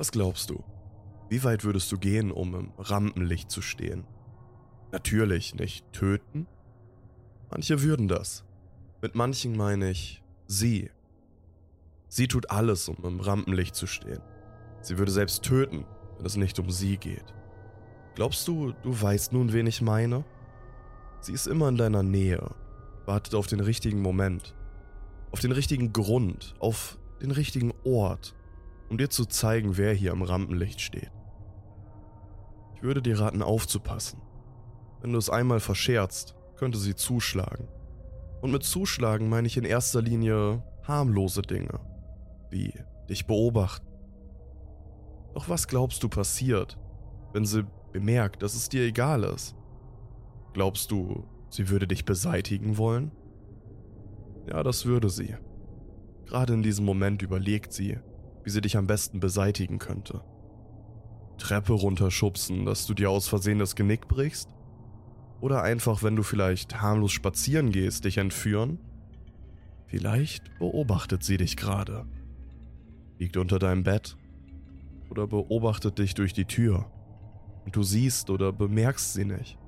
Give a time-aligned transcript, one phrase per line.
[0.00, 0.64] Was glaubst du?
[1.28, 4.06] Wie weit würdest du gehen, um im Rampenlicht zu stehen?
[4.92, 6.46] Natürlich nicht töten.
[7.50, 8.46] Manche würden das.
[9.02, 10.90] Mit manchen meine ich sie.
[12.08, 14.22] Sie tut alles, um im Rampenlicht zu stehen.
[14.80, 15.84] Sie würde selbst töten,
[16.16, 17.34] wenn es nicht um sie geht.
[18.14, 20.24] Glaubst du, du weißt nun, wen ich meine?
[21.20, 22.54] Sie ist immer in deiner Nähe,
[23.04, 24.56] wartet auf den richtigen Moment,
[25.30, 28.34] auf den richtigen Grund, auf den richtigen Ort,
[28.90, 31.12] um dir zu zeigen, wer hier im Rampenlicht steht.
[32.74, 34.20] Ich würde dir raten, aufzupassen.
[35.00, 37.68] Wenn du es einmal verscherzt, könnte sie zuschlagen.
[38.42, 41.80] Und mit zuschlagen meine ich in erster Linie harmlose Dinge,
[42.50, 42.74] wie
[43.08, 43.86] dich beobachten.
[45.34, 46.78] Doch was glaubst du passiert,
[47.32, 49.54] wenn sie bemerkt, dass es dir egal ist?
[50.52, 53.12] Glaubst du, sie würde dich beseitigen wollen?
[54.48, 55.36] Ja, das würde sie.
[56.26, 57.98] Gerade in diesem Moment überlegt sie,
[58.44, 60.22] wie sie dich am besten beseitigen könnte.
[61.38, 64.50] Treppe runterschubsen, dass du dir aus Versehen das Genick brichst?
[65.40, 68.78] Oder einfach, wenn du vielleicht harmlos spazieren gehst, dich entführen?
[69.86, 72.06] Vielleicht beobachtet sie dich gerade.
[73.18, 74.16] Liegt unter deinem Bett
[75.10, 76.90] oder beobachtet dich durch die Tür
[77.64, 79.58] und du siehst oder bemerkst sie nicht.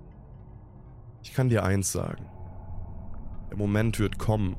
[1.23, 2.27] Ich kann dir eins sagen.
[3.51, 4.57] Der Moment wird kommen,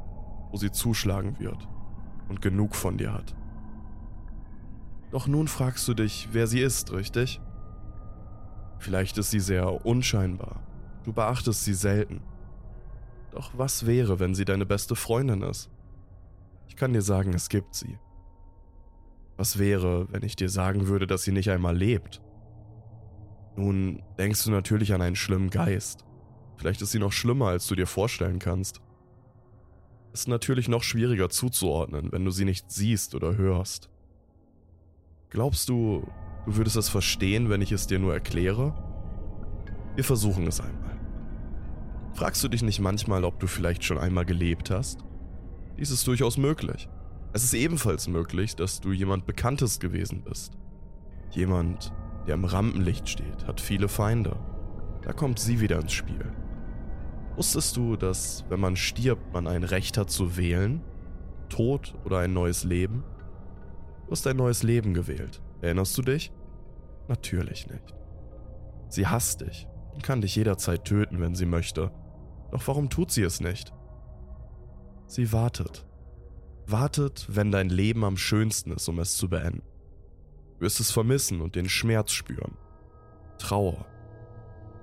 [0.51, 1.67] wo sie zuschlagen wird
[2.29, 3.35] und genug von dir hat.
[5.13, 7.39] Doch nun fragst du dich, wer sie ist, richtig?
[8.79, 10.63] Vielleicht ist sie sehr unscheinbar.
[11.03, 12.23] Du beachtest sie selten.
[13.29, 15.69] Doch was wäre, wenn sie deine beste Freundin ist?
[16.67, 17.99] Ich kann dir sagen, es gibt sie.
[19.37, 22.19] Was wäre, wenn ich dir sagen würde, dass sie nicht einmal lebt?
[23.55, 26.05] Nun denkst du natürlich an einen schlimmen Geist.
[26.57, 28.81] Vielleicht ist sie noch schlimmer, als du dir vorstellen kannst.
[30.11, 33.92] Ist natürlich noch schwieriger zuzuordnen, wenn du sie nicht siehst oder hörst.
[35.33, 36.05] Glaubst du,
[36.45, 38.71] du würdest es verstehen, wenn ich es dir nur erkläre?
[39.95, 40.99] Wir versuchen es einmal.
[42.13, 45.03] Fragst du dich nicht manchmal, ob du vielleicht schon einmal gelebt hast?
[45.79, 46.87] Dies ist durchaus möglich.
[47.33, 50.55] Es ist ebenfalls möglich, dass du jemand Bekanntes gewesen bist.
[51.31, 51.91] Jemand,
[52.27, 54.37] der im Rampenlicht steht, hat viele Feinde.
[55.01, 56.31] Da kommt sie wieder ins Spiel.
[57.37, 60.81] Wusstest du, dass wenn man stirbt, man ein Recht hat zu wählen?
[61.49, 63.03] Tod oder ein neues Leben?
[64.13, 65.41] Du hast ein neues Leben gewählt.
[65.63, 66.31] Erinnerst du dich?
[67.07, 67.95] Natürlich nicht.
[68.87, 71.91] Sie hasst dich und kann dich jederzeit töten, wenn sie möchte.
[72.51, 73.73] Doch warum tut sie es nicht?
[75.07, 75.87] Sie wartet.
[76.67, 79.63] Wartet, wenn dein Leben am schönsten ist, um es zu beenden.
[80.57, 82.55] Du wirst es vermissen und den Schmerz spüren.
[83.39, 83.87] Trauer.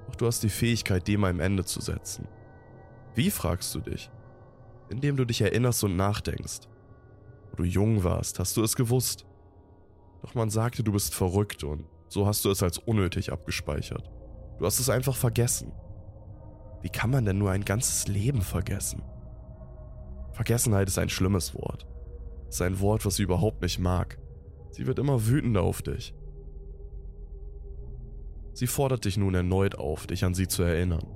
[0.08, 2.26] Doch du hast die Fähigkeit, dem ein Ende zu setzen.
[3.14, 4.10] Wie fragst du dich?
[4.88, 6.69] Indem du dich erinnerst und nachdenkst.
[7.50, 9.26] Wo du jung warst, hast du es gewusst.
[10.22, 14.10] Doch man sagte, du bist verrückt und so hast du es als unnötig abgespeichert.
[14.58, 15.72] Du hast es einfach vergessen.
[16.82, 19.02] Wie kann man denn nur ein ganzes Leben vergessen?
[20.32, 21.86] Vergessenheit ist ein schlimmes Wort.
[22.48, 24.18] Es ist ein Wort, was sie überhaupt nicht mag.
[24.70, 26.14] Sie wird immer wütender auf dich.
[28.52, 31.06] Sie fordert dich nun erneut auf, dich an sie zu erinnern.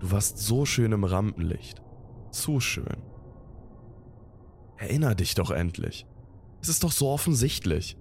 [0.00, 1.82] Du warst so schön im Rampenlicht.
[2.30, 3.02] Zu schön.
[4.78, 6.06] Erinner dich doch endlich.
[6.62, 7.96] Es ist doch so offensichtlich.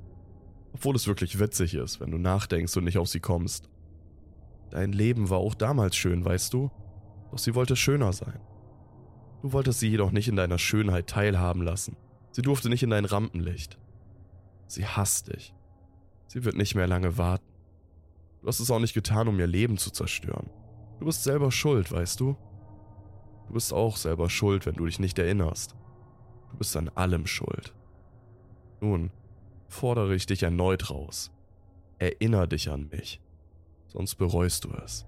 [0.74, 3.70] Obwohl es wirklich witzig ist, wenn du nachdenkst und nicht auf sie kommst.
[4.70, 6.70] Dein Leben war auch damals schön, weißt du?
[7.32, 8.40] Doch sie wollte schöner sein.
[9.42, 11.98] Du wolltest sie jedoch nicht in deiner Schönheit teilhaben lassen.
[12.32, 13.80] Sie durfte nicht in dein Rampenlicht.
[14.68, 15.56] Sie hasst dich.
[16.28, 17.46] Sie wird nicht mehr lange warten.
[18.42, 20.50] Du hast es auch nicht getan, um ihr Leben zu zerstören.
[21.00, 22.36] Du bist selber schuld, weißt du?
[23.48, 25.76] Du bist auch selber schuld, wenn du dich nicht erinnerst.
[26.52, 27.74] Du bist an allem schuld.
[28.82, 29.12] Nun,
[29.68, 31.32] fordere ich dich erneut raus.
[32.00, 33.20] Erinner dich an mich,
[33.88, 35.06] sonst bereust du es.